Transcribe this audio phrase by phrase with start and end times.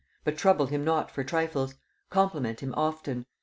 [0.23, 1.75] But trouble him not for trifles.
[2.09, 3.27] Compliment him often.